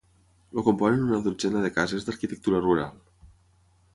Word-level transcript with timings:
El 0.59 0.63
componen 0.67 1.03
una 1.07 1.19
dotzena 1.27 1.61
de 1.67 1.71
cases 1.77 2.07
d'arquitectura 2.07 2.65
rural. 2.65 2.99